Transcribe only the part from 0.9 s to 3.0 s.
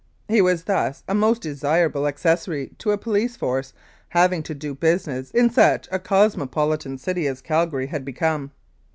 a most desirable accessory to a